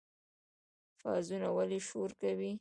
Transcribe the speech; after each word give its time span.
قازونه 1.03 1.47
ولې 1.57 1.79
شور 1.87 2.09
کوي؟ 2.21 2.51